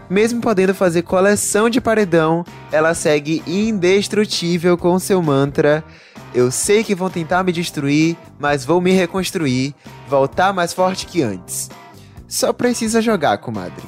[0.09, 5.83] Mesmo podendo fazer coleção de paredão, ela segue indestrutível com seu mantra.
[6.33, 9.75] Eu sei que vão tentar me destruir, mas vou me reconstruir,
[10.07, 11.69] voltar mais forte que antes.
[12.27, 13.83] Só precisa jogar, comadre.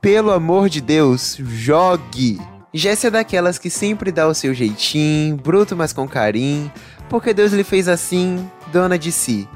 [0.00, 2.40] Pelo amor de Deus, jogue!
[2.72, 6.70] Jéssica é daquelas que sempre dá o seu jeitinho, bruto mas com carinho,
[7.08, 9.48] porque Deus lhe fez assim, dona de si.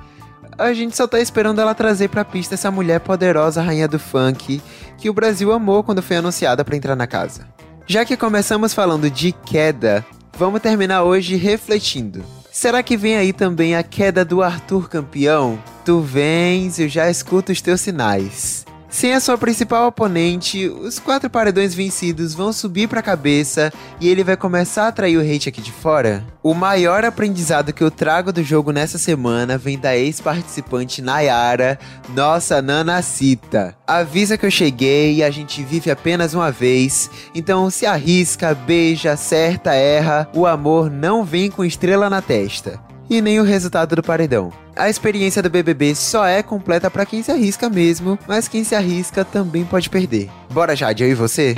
[0.59, 4.61] A gente só tá esperando ela trazer pra pista essa mulher poderosa rainha do funk
[4.99, 7.47] que o Brasil amou quando foi anunciada para entrar na casa.
[7.87, 10.05] Já que começamos falando de queda,
[10.39, 12.25] vamos terminar hoje refletindo.
[12.51, 15.59] Será que vem aí também a queda do Arthur campeão?
[15.85, 18.65] Tu vens, eu já escuto os teus sinais.
[18.95, 24.09] Sem a sua principal oponente, os quatro paredões vencidos vão subir para a cabeça e
[24.09, 26.25] ele vai começar a atrair o hate aqui de fora?
[26.41, 31.77] O maior aprendizado que eu trago do jogo nessa semana vem da ex-participante Nayara,
[32.15, 33.77] nossa Nanacita.
[33.85, 39.15] Avisa que eu cheguei e a gente vive apenas uma vez, então se arrisca, beija,
[39.15, 44.03] acerta, erra, o amor não vem com estrela na testa e nem o resultado do
[44.03, 44.53] paredão.
[44.77, 48.75] A experiência do BBB só é completa para quem se arrisca mesmo, mas quem se
[48.75, 50.29] arrisca também pode perder.
[50.51, 51.55] Bora, Jade, eu e você?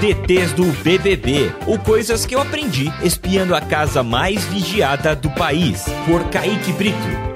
[0.00, 5.84] TTs do BBB, o Coisas que eu aprendi espiando a casa mais vigiada do país,
[6.06, 7.34] por Kaique Brito.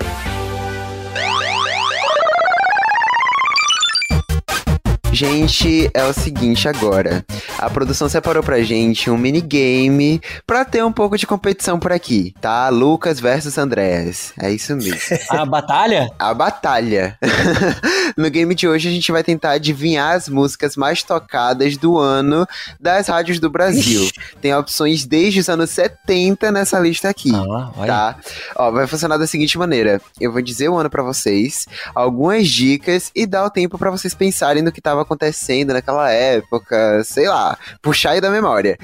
[5.19, 7.27] Gente, é o seguinte agora.
[7.59, 12.33] A produção separou pra gente um minigame pra ter um pouco de competição por aqui,
[12.41, 12.69] tá?
[12.69, 14.33] Lucas versus Andréas.
[14.39, 15.19] É isso mesmo.
[15.29, 16.09] A batalha?
[16.21, 17.19] A batalha.
[18.17, 22.47] no game de hoje a gente vai tentar adivinhar as músicas mais tocadas do ano
[22.79, 24.05] das rádios do Brasil.
[24.05, 24.13] Ixi.
[24.41, 28.17] Tem opções desde os anos 70 nessa lista aqui, ah, tá?
[28.55, 30.01] Ó, vai funcionar da seguinte maneira.
[30.21, 34.15] Eu vou dizer o ano para vocês, algumas dicas e dar o tempo para vocês
[34.15, 38.79] pensarem no que tava acontecendo naquela época, sei lá, puxar aí da memória.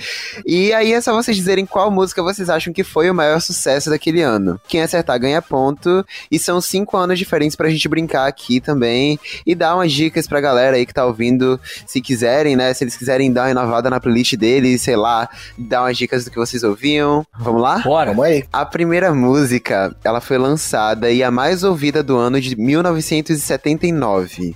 [0.46, 3.90] E aí é só vocês dizerem qual música vocês acham que foi o maior sucesso
[3.90, 4.58] daquele ano.
[4.66, 6.04] Quem acertar ganha ponto.
[6.30, 9.18] E são cinco anos diferentes pra gente brincar aqui também.
[9.46, 12.72] E dar umas dicas pra galera aí que tá ouvindo, se quiserem, né?
[12.72, 16.30] Se eles quiserem dar uma inovada na playlist deles, sei lá, dar umas dicas do
[16.30, 17.26] que vocês ouviam.
[17.38, 17.78] Vamos lá?
[17.80, 18.10] Bora.
[18.10, 18.44] Vamos aí.
[18.52, 24.54] A primeira música, ela foi lançada e a mais ouvida do ano de 1979.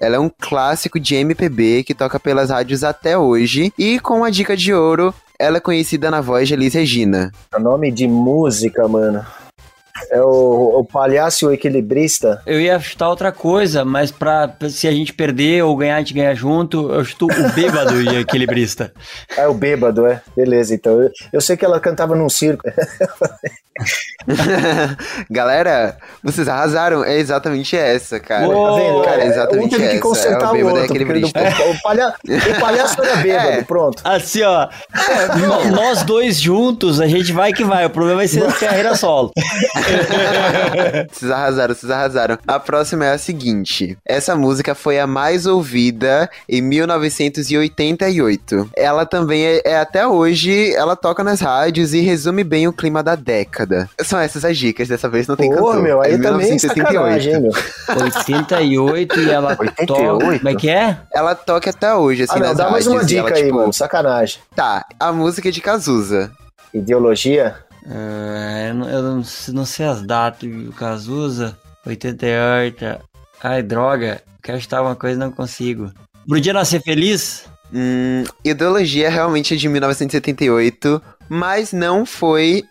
[0.00, 4.30] Ela é um clássico de MPB que toca pelas rádios até hoje e com a
[4.30, 7.32] dica de ouro, ela é conhecida na voz de Elis Regina.
[7.56, 9.24] O nome de música, mano.
[10.10, 12.42] É o, o palhaço e o equilibrista.
[12.46, 16.14] Eu ia chutar outra coisa, mas pra, se a gente perder ou ganhar, a gente
[16.14, 18.92] ganha junto, eu chuto o bêbado e o equilibrista.
[19.36, 20.22] É o bêbado, é.
[20.36, 21.00] Beleza, então.
[21.00, 22.64] Eu, eu sei que ela cantava num circo.
[25.30, 27.04] Galera, vocês arrasaram.
[27.04, 28.48] É exatamente essa, cara.
[28.48, 29.02] Uou, tá vendo?
[29.02, 29.94] Cara, é exatamente um teve essa.
[29.94, 30.82] que consertar é o o outro.
[30.82, 31.40] é equilibrista.
[31.40, 33.62] O, palha, o palhaço era bêbado, é.
[33.62, 34.02] pronto.
[34.04, 34.68] Assim, ó.
[34.94, 37.86] É, nós dois juntos, a gente vai que vai.
[37.86, 39.32] O problema vai ser a carreira solo.
[41.10, 42.38] vocês arrasaram, vocês arrasaram.
[42.46, 43.96] A próxima é a seguinte.
[44.04, 48.70] Essa música foi a mais ouvida em 1988.
[48.76, 53.02] Ela também é, é até hoje, ela toca nas rádios e resume bem o clima
[53.02, 53.88] da década.
[54.02, 55.82] São essas as dicas, dessa vez não tem Pô, cantor.
[55.82, 57.52] meu, aí é também é sacanagem, hein, meu.
[57.88, 59.86] 88 e ela 88?
[59.86, 60.38] toca...
[60.38, 60.98] Como é que é?
[61.12, 63.56] Ela toca até hoje, assim, Ah, não, nas dá mais uma dica ela, aí, tipo,
[63.56, 63.72] mano.
[63.72, 64.38] Sacanagem.
[64.54, 66.30] Tá, a música é de Cazuza.
[66.72, 67.56] Ideologia?
[67.90, 70.48] Ah, eu não, eu não, não sei as datas.
[70.48, 72.84] O Cazuza, 88.
[73.42, 74.22] Ai, droga.
[74.42, 75.92] Quero chutar uma coisa e não consigo.
[76.26, 77.44] Pro dia nascer feliz?
[77.72, 82.64] Hum, Ideologia realmente é de 1978, mas não foi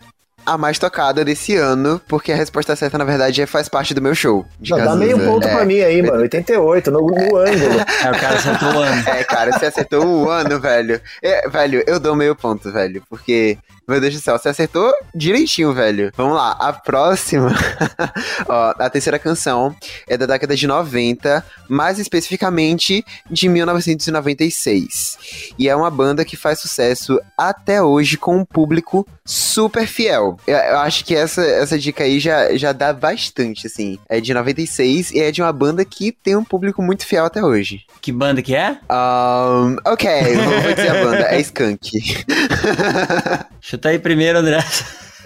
[0.48, 4.00] a mais tocada desse ano, porque a resposta certa, na verdade, é faz parte do
[4.00, 4.46] meu show.
[4.58, 5.54] de Não, dá meio ponto é.
[5.54, 6.22] pra mim aí, mano.
[6.22, 7.84] 88, no, no ângulo.
[8.02, 9.08] É, o cara acertou o ano.
[9.08, 11.00] É, cara, você acertou o ano, velho.
[11.22, 15.72] É, velho, eu dou meio ponto, velho, porque, meu Deus do céu, você acertou direitinho,
[15.72, 16.12] velho.
[16.16, 17.50] Vamos lá, a próxima,
[18.46, 19.74] ó, a terceira canção
[20.06, 25.54] é da década de 90, mais especificamente de 1996.
[25.58, 30.38] E é uma banda que faz sucesso até hoje com um público super fiel.
[30.46, 33.98] Eu, eu acho que essa, essa dica aí já, já dá bastante, assim.
[34.08, 37.42] É de 96 e é de uma banda que tem um público muito fiel até
[37.42, 37.82] hoje.
[38.00, 38.78] Que banda que é?
[38.90, 41.22] Um, ok, vou, vou dizer a banda.
[41.28, 42.24] É Skunk.
[43.78, 44.58] Chuta aí primeiro, André.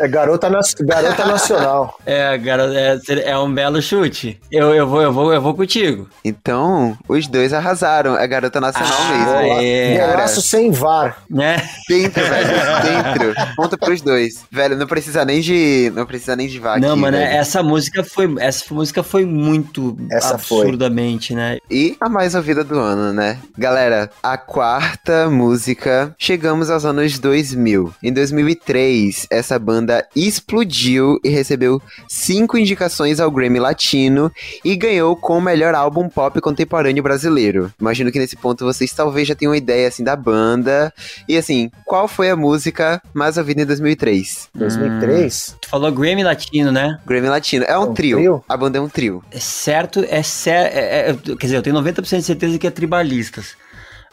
[0.02, 1.96] É garota, nas- garota nacional.
[2.04, 4.38] É, garoto, é, é um belo chute.
[4.50, 6.08] Eu, eu, vou, eu, vou, eu vou contigo.
[6.24, 8.18] Então, os dois arrasaram.
[8.18, 9.60] É garota nacional Ah, mesmo.
[9.62, 9.98] é.
[10.06, 11.18] Golaço sem VAR.
[11.30, 11.62] Né?
[11.88, 12.48] dentro, velho.
[12.82, 13.34] Dentro.
[13.56, 14.44] Ponto pros dois.
[14.50, 15.92] Velho, não precisa nem de.
[15.94, 16.80] Não precisa nem de vaca.
[16.80, 17.30] Não, mano, velho.
[17.32, 18.34] essa música foi.
[18.40, 20.62] Essa música foi muito Essa foi.
[20.62, 21.58] absurdamente, né?
[21.70, 23.38] E a mais ouvida do ano, né?
[23.56, 27.94] Galera, a quarta música, chegamos aos anos 2000.
[28.02, 34.31] Em 2003, essa banda explodiu e recebeu cinco indicações ao Grammy Latino
[34.64, 37.72] e ganhou com o melhor álbum pop contemporâneo brasileiro.
[37.81, 40.92] Imagino que nesse ponto vocês talvez já tenham uma ideia, assim, da banda.
[41.28, 44.50] E, assim, qual foi a música mais ouvida em 2003?
[44.55, 45.57] 2003?
[45.61, 46.98] Tu falou Grammy Latino, né?
[47.07, 47.64] Grammy Latino.
[47.66, 48.16] É um, Um trio.
[48.16, 48.44] trio?
[48.48, 49.22] A banda é um trio.
[49.31, 51.37] É certo, é certo.
[51.37, 53.57] quer dizer, eu tenho 90% de certeza que é Tribalistas.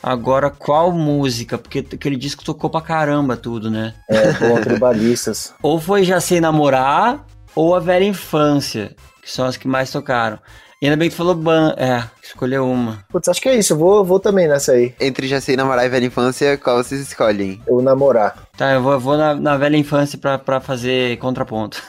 [0.01, 1.57] Agora, qual música?
[1.57, 3.93] Porque aquele disco tocou pra caramba tudo, né?
[4.09, 5.53] É, bom, tribalistas.
[5.61, 10.39] Ou foi Já Sei Namorar, ou A Velha Infância, que são as que mais tocaram.
[10.81, 11.73] E ainda bem que tu falou ban.
[11.77, 13.03] É, escolheu uma.
[13.09, 13.73] Putz, acho que é isso.
[13.73, 14.95] Eu vou, vou também nessa aí.
[14.97, 17.61] Entre Já Sei Namorar e Velha Infância, qual vocês escolhem?
[17.67, 18.47] Eu namorar.
[18.55, 21.83] Tá, eu vou, eu vou na, na Velha Infância pra, pra fazer contraponto.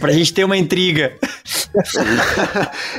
[0.00, 1.12] Pra, gente- ter uma intriga.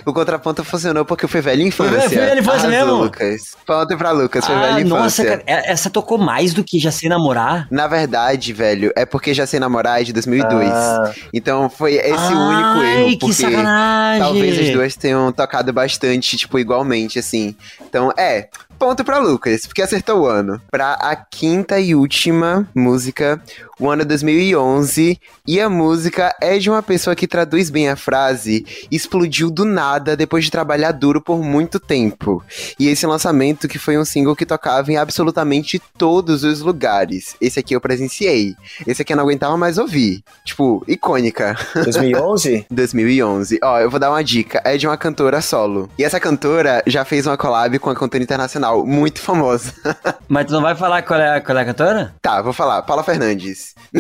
[0.06, 2.02] o contraponto funcionou porque foi velha infância.
[2.10, 3.04] Foi velha infância Arrasou, mesmo?
[3.04, 3.42] Lucas.
[3.66, 5.26] Ponto pra Lucas, foi Ah, velha nossa, infância.
[5.26, 7.68] cara, é- essa tocou mais do que Já Sei Namorar?
[7.72, 10.70] Na verdade, velho, é porque Já Sei Namorar é de 2002.
[10.72, 14.20] Ah, Então foi esse o único Ai, erro, que porque sacanagem!
[14.22, 17.56] talvez as duas tenham tocado bastante, tipo, igualmente, assim.
[17.82, 18.48] Então, é,
[18.80, 20.60] ponto pra Lucas, porque acertou o ano.
[20.72, 23.44] Pra a quinta e última música,
[23.78, 27.98] o ano é 2011, e a música é de uma pessoa que traduz bem a
[27.98, 32.42] frase, explodiu do nada depois de trabalhar duro por muito tempo.
[32.80, 37.36] E esse lançamento que foi um single que tocava em absolutamente todos os lugares.
[37.42, 38.56] Esse aqui eu presenciei.
[38.88, 40.24] Esse aqui eu não aguentava mais ouvir.
[40.46, 41.58] Tipo, icônica.
[41.74, 42.66] 2011?
[42.72, 43.60] 2011.
[43.64, 44.62] Ó, eu vou dar uma dica.
[44.64, 45.90] É de uma cantora solo.
[45.98, 49.74] E essa cantora já fez uma collab com a cantora internacional muito famosa.
[50.28, 52.14] Mas tu não vai falar qual é, a- qual é a cantora?
[52.22, 52.82] tá, vou falar.
[52.84, 53.74] Paula Fernandes.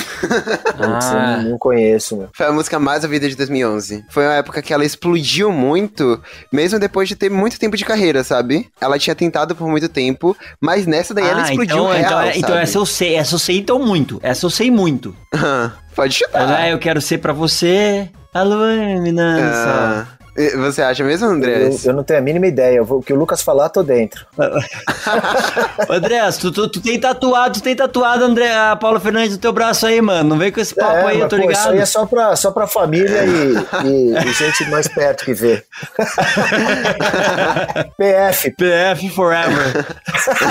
[0.82, 1.42] Ah.
[1.44, 2.30] não conheço, meu.
[2.34, 4.06] Foi a música mais ouvida de 2011.
[4.10, 8.24] Foi uma época que ela explodiu muito, mesmo depois de ter muito tempo de carreira,
[8.24, 8.70] sabe?
[8.80, 12.22] Ela tinha tentado por muito tempo, mas nessa daí ela Ah, explodiu então, real, então,
[12.22, 14.20] é- então essa eu sei, essa eu sei então muito.
[14.24, 15.16] Essa eu sei muito.
[15.96, 16.50] Pode chutar.
[16.50, 19.70] Ah, eu quero ser pra você a iluminância.
[19.72, 20.06] Ah,
[20.58, 21.70] você acha mesmo, Eu, André?
[21.84, 22.78] eu não tenho a mínima ideia.
[22.78, 24.26] Eu vou- o que o Lucas falar, tô dentro.
[25.90, 29.52] André, tu, tu, tu tem tatuado, tu tem tatuado, André, a Paula Fernandes no teu
[29.52, 30.30] braço aí, mano.
[30.30, 31.72] Não vem com esse papo É, aí, eu tô pô, Isso ligado.
[31.74, 35.64] aí é só pra, só pra família e, e- e gente mais perto que vê.
[37.98, 38.52] PF.
[38.52, 39.86] PF Forever.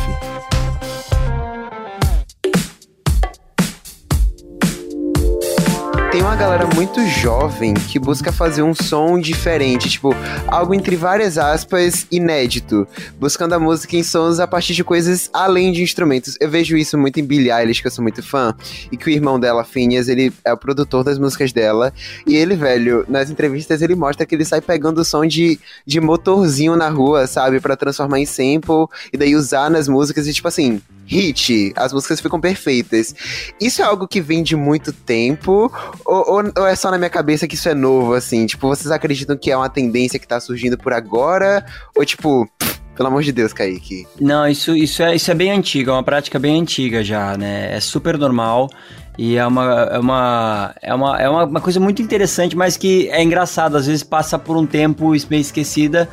[6.39, 10.15] Galera muito jovem que busca fazer um som diferente, tipo,
[10.47, 12.87] algo entre várias aspas, inédito,
[13.19, 16.37] buscando a música em sons a partir de coisas além de instrumentos.
[16.41, 18.55] Eu vejo isso muito em Billie Eilish, que eu sou muito fã,
[18.93, 21.93] e que o irmão dela, Phineas, ele é o produtor das músicas dela,
[22.25, 26.01] e ele, velho, nas entrevistas ele mostra que ele sai pegando o som de, de
[26.01, 30.47] motorzinho na rua, sabe, Pra transformar em sample, e daí usar nas músicas, e tipo
[30.47, 33.15] assim, hit, as músicas ficam perfeitas.
[33.61, 35.73] Isso é algo que vem de muito tempo,
[36.05, 38.47] ou, ou- ou é só na minha cabeça que isso é novo, assim?
[38.47, 41.65] Tipo, vocês acreditam que é uma tendência que tá surgindo por agora?
[41.97, 42.49] Ou tipo,
[42.95, 44.07] pelo amor de Deus, Kaique?
[44.21, 47.75] Não, isso, isso, é, isso é bem antigo, é uma prática bem antiga já, né?
[47.75, 48.69] É super normal
[49.17, 53.23] e é uma, é uma, é uma, é uma coisa muito interessante, mas que é
[53.23, 56.09] engraçado, às vezes passa por um tempo meio esquecida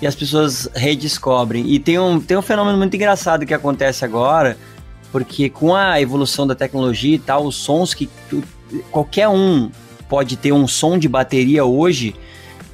[0.00, 1.68] e as pessoas redescobrem.
[1.70, 4.56] E tem um, tem um fenômeno muito engraçado que acontece agora,
[5.10, 8.08] porque com a evolução da tecnologia e tal, os sons que
[8.90, 9.70] qualquer um
[10.08, 12.14] pode ter um som de bateria hoje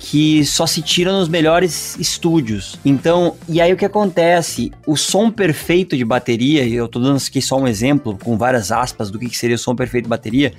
[0.03, 2.77] que só se tira nos melhores estúdios.
[2.85, 4.73] Então, e aí o que acontece?
[4.85, 9.13] O som perfeito de bateria, eu tô dando aqui só um exemplo, com várias aspas
[9.13, 10.53] do que seria o som perfeito de bateria,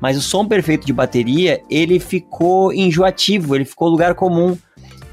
[0.00, 4.56] mas o som perfeito de bateria, ele ficou enjoativo, ele ficou lugar comum.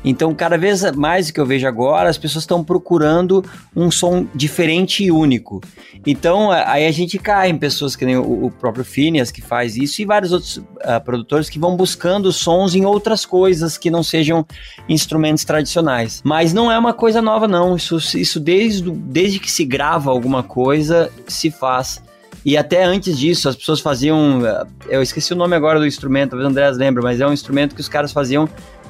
[0.10, 3.44] Então, cada vez mais que eu vejo agora, as pessoas estão procurando
[3.76, 5.62] um som diferente e único.
[6.06, 9.76] Então, aí a gente cai em pessoas que nem o, o próprio Phineas, que faz
[9.76, 14.02] isso, e vários outros uh, produtores que vão buscando sons em outras coisas que não
[14.02, 14.46] sejam
[14.88, 16.22] instrumentos tradicionais.
[16.24, 17.76] Mas não é uma coisa nova, não.
[17.76, 22.02] Isso, isso desde, desde que se grava alguma coisa, se faz.
[22.46, 24.42] E até antes disso, as pessoas faziam.
[24.46, 27.34] Ah, eu esqueci o nome agora do instrumento, talvez o Andréas lembra, mas é um
[27.34, 28.48] instrumento que os caras faziam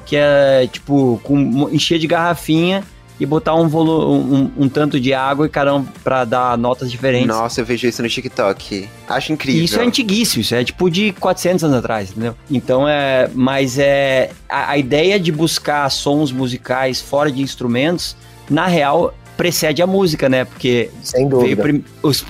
[0.08, 2.82] que é tipo com, encher de garrafinha
[3.20, 7.26] e botar um, volu um, um, tanto de água e caramba pra dar notas diferentes.
[7.26, 8.88] Nossa, eu vejo isso no TikTok.
[9.06, 9.62] Acho incrível.
[9.62, 12.34] Isso é antiguíssimo, isso é tipo de 400 anos atrás, entendeu?
[12.50, 13.28] Então é.
[13.34, 14.30] Mas é.
[14.48, 18.16] A, a ideia de buscar sons musicais fora de instrumentos,
[18.48, 20.46] na real, precede a música, né?
[20.46, 20.88] Porque.
[21.02, 21.62] Sem dúvida.
[21.62, 22.24] Veio, os,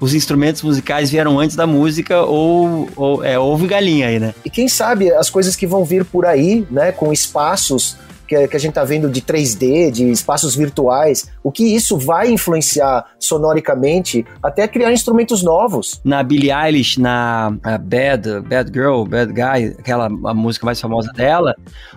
[0.00, 4.34] os instrumentos musicais vieram antes da música ou, ou é ovo e galinha aí, né?
[4.44, 7.96] E quem sabe as coisas que vão vir por aí, né, com espaços
[8.28, 12.30] que, que a gente tá vendo de 3D, de espaços virtuais, o que isso vai
[12.30, 16.00] influenciar sonoricamente até criar instrumentos novos.
[16.04, 21.56] Na Billie Eilish, na Bad, Bad Girl, Bad Guy, aquela a música mais famosa dela,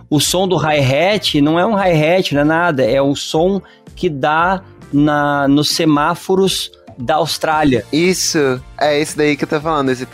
[0.10, 3.62] o som do hi-hat não é um hi-hat, não é nada, é o som
[3.96, 7.86] que dá na, nos semáforos da Austrália.
[7.92, 9.90] Isso, é esse daí que eu tô falando.
[9.90, 10.08] Esse...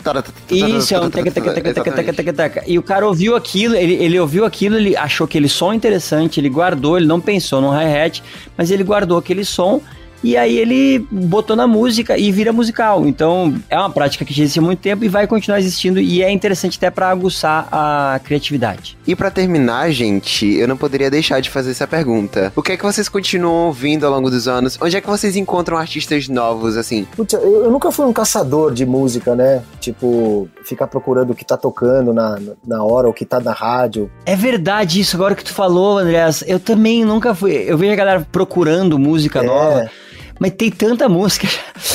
[0.50, 2.64] Isso, é um teca, teca, teca, teca, teca, teca, teca.
[2.66, 6.48] E o cara ouviu aquilo, ele, ele ouviu aquilo, ele achou aquele som interessante, ele
[6.48, 8.22] guardou, ele não pensou no hi-hat,
[8.56, 9.80] mas ele guardou aquele som
[10.22, 13.06] e aí ele botou na música e vira musical.
[13.06, 16.30] Então é uma prática que existe há muito tempo e vai continuar existindo e é
[16.30, 18.96] interessante até para aguçar a criatividade.
[19.06, 22.52] E para terminar, gente, eu não poderia deixar de fazer essa pergunta.
[22.54, 24.78] O que é que vocês continuam ouvindo ao longo dos anos?
[24.80, 27.06] Onde é que vocês encontram artistas novos assim?
[27.16, 29.62] Putz, eu, eu nunca fui um caçador de música, né?
[29.80, 34.10] Tipo, ficar procurando o que tá tocando na, na hora, o que tá na rádio.
[34.26, 36.44] É verdade isso agora que tu falou, Andreas.
[36.46, 37.52] Eu também nunca fui.
[37.52, 39.42] Eu vejo a galera procurando música é.
[39.42, 39.90] nova.
[40.38, 41.48] Mas tem tanta música.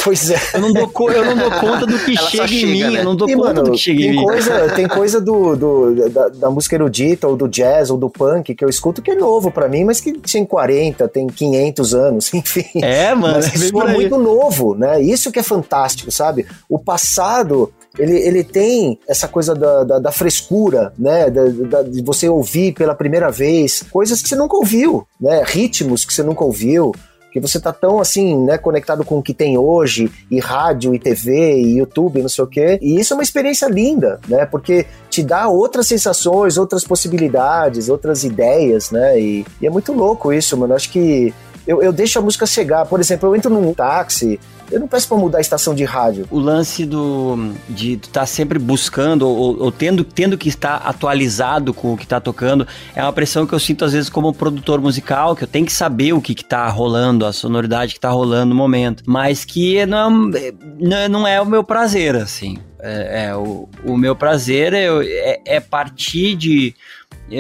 [0.03, 0.38] Pois é.
[0.53, 2.84] Eu não dou, eu não dou conta do que chega, chega, em mim.
[2.84, 2.99] Né?
[2.99, 4.23] Eu não dou e, conta mano, do que chega em mim.
[4.23, 8.53] Coisa, tem coisa do, do da, da, música erudita, ou do jazz, ou do punk,
[8.53, 12.32] que eu escuto que é novo para mim, mas que tem 40, tem 500 anos,
[12.36, 12.82] enfim.
[12.82, 13.36] É, mano.
[13.36, 15.01] Mas que é muito novo, né?
[15.01, 16.45] Isso que é fantástico, sabe?
[16.67, 21.29] O passado ele, ele tem essa coisa da, da, da frescura, né?
[21.29, 25.43] Da, da, de você ouvir pela primeira vez coisas que você nunca ouviu, né?
[25.45, 26.93] Ritmos que você nunca ouviu
[27.34, 31.00] que você tá tão assim, né, conectado com o que tem hoje, e rádio, e
[31.00, 32.78] TV, e YouTube, não sei o quê.
[32.80, 34.46] E isso é uma experiência linda, né?
[34.46, 39.19] Porque te dá outras sensações, outras possibilidades, outras ideias, né?
[39.19, 40.76] E, e é muito louco isso, mano.
[40.76, 41.34] Acho que
[41.65, 42.86] eu, eu deixo a música chegar.
[42.86, 44.39] Por exemplo, eu entro num táxi,
[44.73, 46.27] eu não peço para mudar a estação de rádio.
[46.31, 51.73] O lance do de estar tá sempre buscando ou, ou, tendo, tendo que estar atualizado
[51.73, 54.81] com o que está tocando é uma pressão que eu sinto às vezes como produtor
[54.81, 58.49] musical, que eu tenho que saber o que está rolando, a sonoridade que está rolando
[58.49, 62.57] no momento, mas que não, é, não é o meu prazer, assim.
[62.81, 66.75] É, é o, o meu prazer é, é, é partir de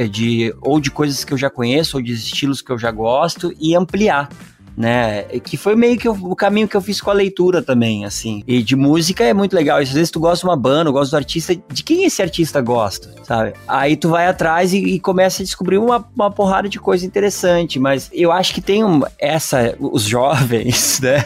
[0.09, 3.53] de ou de coisas que eu já conheço ou de estilos que eu já gosto
[3.59, 4.29] e ampliar
[4.75, 5.23] né?
[5.43, 8.43] Que foi meio que o caminho que eu fiz com a leitura também, assim.
[8.47, 9.79] E de música é muito legal.
[9.79, 13.13] Às vezes tu gosta de uma banda, gosta do artista, de quem esse artista gosta,
[13.23, 13.53] sabe?
[13.67, 17.79] Aí tu vai atrás e, e começa a descobrir uma, uma porrada de coisa interessante.
[17.79, 21.25] Mas eu acho que tem um, essa, os jovens, né?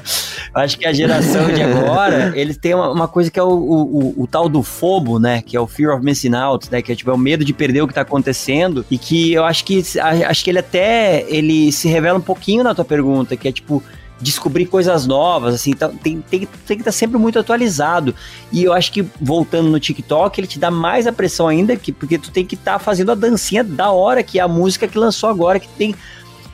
[0.53, 3.49] Eu acho que a geração de agora, eles têm uma, uma coisa que é o,
[3.49, 5.41] o, o, o, tal do fobo, né?
[5.41, 6.81] Que é o fear of missing out, né?
[6.81, 8.85] Que é tipo é o medo de perder o que tá acontecendo.
[8.91, 12.75] E que eu acho que acho que ele até ele se revela um pouquinho na
[12.75, 13.83] tua pergunta que é tipo
[14.19, 18.15] descobrir coisas novas, assim, tá, tem, tem, tem que estar tá sempre muito atualizado.
[18.51, 21.91] E eu acho que voltando no TikTok, ele te dá mais a pressão ainda, que,
[21.91, 24.87] porque tu tem que estar tá fazendo a dancinha da hora, que é a música
[24.87, 25.95] que lançou agora, que tem.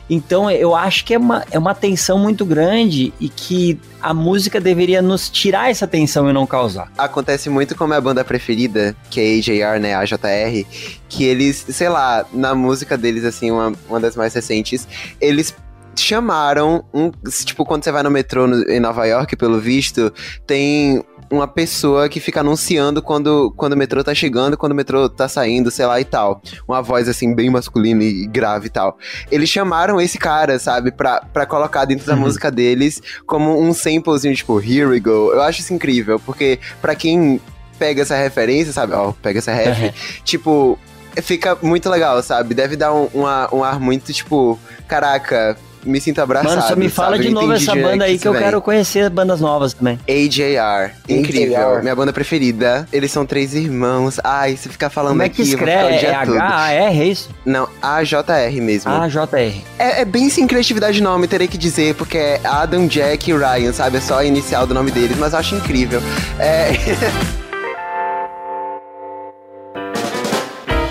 [0.10, 4.60] Então eu acho que é uma, é uma tensão muito grande e que a música
[4.60, 6.91] deveria nos tirar essa tensão e não causar.
[6.98, 10.65] Acontece muito com a minha banda preferida, que é AJR, né, a JR,
[11.08, 14.86] que eles, sei lá, na música deles, assim, uma, uma das mais recentes,
[15.22, 15.56] eles
[15.95, 17.12] chamaram um.
[17.45, 20.13] Tipo, quando você vai no metrô no- em Nova York, pelo visto,
[20.47, 25.10] tem uma pessoa que fica anunciando quando, quando o metrô tá chegando, quando o metrô
[25.10, 26.41] tá saindo, sei lá e tal.
[26.67, 28.98] Uma voz assim, bem masculina e grave e tal.
[29.31, 34.35] Eles chamaram esse cara, sabe, pra, pra colocar dentro da música deles como um samplezinho,
[34.35, 35.31] tipo, here we go.
[35.33, 37.41] Eu acho isso incrível, porque pra quem
[37.79, 39.91] pega essa referência, sabe, ó, pega essa ref,
[40.23, 40.77] tipo,
[41.23, 42.54] fica muito legal, sabe?
[42.54, 46.56] Deve dar um, uma- um ar muito, tipo, caraca, me sinto abraçado.
[46.56, 47.27] Mano, só me fala sabe?
[47.27, 50.00] de novo essa banda aí que eu quero conhecer bandas novas também.
[50.08, 50.94] AJR.
[51.08, 51.71] Incrível.
[51.71, 51.81] AJR.
[51.81, 52.88] Minha banda preferida.
[52.92, 54.19] Eles são três irmãos.
[54.23, 56.00] Ai, se ficar falando Como é aqui, que eu vou ficar o escreve?
[56.00, 56.38] dia É todo.
[56.38, 57.29] H-A-R, é isso?
[57.46, 58.92] Não, AJR mesmo.
[58.92, 59.63] A-J-R.
[59.77, 63.34] É, é bem sem criatividade de nome, terei que dizer, porque é Adam, Jack e
[63.34, 63.98] Ryan, sabe?
[63.98, 66.02] É só a inicial do nome deles, mas eu acho incrível.
[66.40, 66.71] É...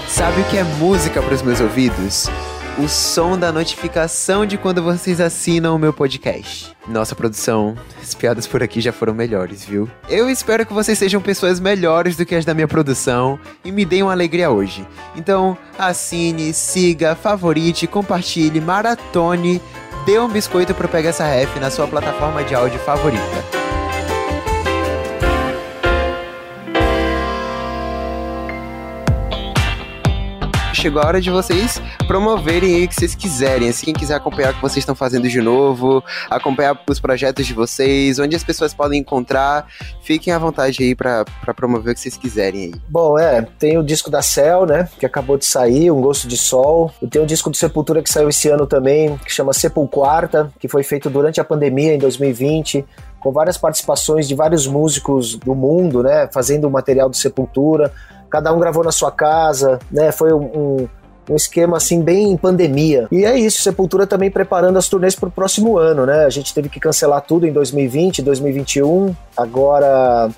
[0.09, 2.29] Sabe o que é música para os meus ouvidos?
[2.79, 6.75] O som da notificação de quando vocês assinam o meu podcast.
[6.89, 9.89] Nossa produção, as piadas por aqui já foram melhores, viu?
[10.09, 13.85] Eu espero que vocês sejam pessoas melhores do que as da minha produção e me
[13.85, 14.87] deem uma alegria hoje.
[15.15, 19.61] Então, assine, siga, favorite, compartilhe, maratone,
[20.07, 23.72] dê um biscoito pro Pega essa Ref na sua plataforma de áudio favorita.
[30.83, 33.71] Chegou a hora de vocês promoverem o que vocês quiserem.
[33.71, 37.55] Se quem quiser acompanhar o que vocês estão fazendo de novo, acompanhar os projetos de
[37.55, 39.69] vocês, onde as pessoas podem encontrar,
[40.03, 41.25] fiquem à vontade aí pra
[41.55, 42.75] promover o que vocês quiserem aí.
[42.89, 46.37] Bom, é, tem o disco da Cell, né, que acabou de sair, Um Gosto de
[46.37, 46.91] Sol.
[47.01, 50.67] E tem o disco do Sepultura que saiu esse ano também, que chama Sepulquarta, que
[50.67, 52.85] foi feito durante a pandemia, em 2020,
[53.21, 57.93] com várias participações de vários músicos do mundo, né, fazendo o material do Sepultura.
[58.33, 60.89] Cada um gravou na sua casa, né, foi um,
[61.29, 63.07] um esquema assim bem pandemia.
[63.13, 66.25] E é isso, Sepultura também preparando as turnês para o próximo ano, né?
[66.25, 69.15] A gente teve que cancelar tudo em 2020, 2021.
[69.37, 70.31] Agora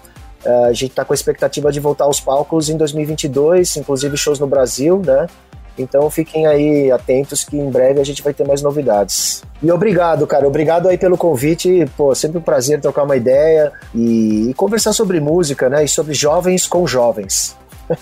[0.44, 4.40] eh, a gente está com a expectativa de voltar aos palcos em 2022, inclusive shows
[4.40, 5.28] no Brasil, né?
[5.78, 9.42] Então fiquem aí atentos que em breve a gente vai ter mais novidades.
[9.62, 10.46] E obrigado, cara.
[10.46, 11.86] Obrigado aí pelo convite.
[11.96, 15.84] Pô, sempre um prazer trocar uma ideia e, e conversar sobre música, né?
[15.84, 17.56] E sobre jovens com jovens.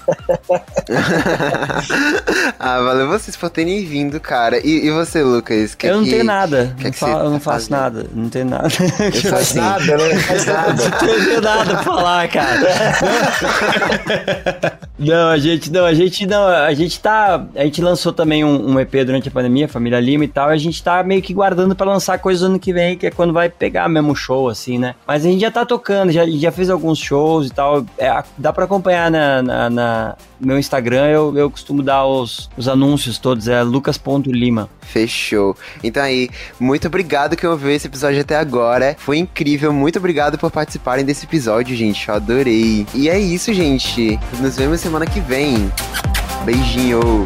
[2.58, 4.58] ah, valeu vocês por terem vindo, cara.
[4.66, 5.76] E, e você, Lucas?
[5.82, 6.74] Eu não que- tenho nada.
[6.76, 8.06] que não que fa- eu não tá faço nada.
[8.14, 8.68] Não tenho nada.
[9.00, 9.58] Eu sou assim.
[9.58, 10.14] Nada, né?
[10.14, 10.72] Não faz nada.
[10.72, 12.60] Não tenho nada pra falar, cara.
[14.98, 18.70] Não, a gente não, a gente não, a gente tá, a gente lançou também um,
[18.70, 21.34] um EP durante a pandemia, Família Lima e tal, e a gente tá meio que
[21.34, 24.48] guardando pra lançar coisas ano que vem, que é quando vai pegar mesmo o show,
[24.48, 24.94] assim, né?
[25.04, 28.52] Mas a gente já tá tocando, já, já fez alguns shows e tal, é, dá
[28.52, 33.18] pra acompanhar na, na, na- no meu Instagram, eu, eu costumo dar os, os anúncios
[33.18, 34.68] todos, é lucas.lima.
[34.82, 35.56] Fechou.
[35.82, 36.28] Então aí,
[36.60, 38.94] muito obrigado que ouviu esse episódio até agora.
[38.98, 39.72] Foi incrível.
[39.72, 42.08] Muito obrigado por participarem desse episódio, gente.
[42.08, 42.86] Eu adorei.
[42.94, 44.18] E é isso, gente.
[44.40, 45.70] Nos vemos semana que vem.
[46.44, 47.24] Beijinho.